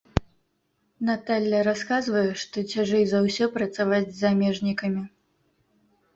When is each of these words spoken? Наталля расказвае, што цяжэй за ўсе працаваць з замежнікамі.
Наталля 1.09 1.59
расказвае, 1.67 2.23
што 2.45 2.57
цяжэй 2.73 3.05
за 3.13 3.19
ўсе 3.27 3.49
працаваць 3.59 4.09
з 4.09 4.17
замежнікамі. 4.23 5.07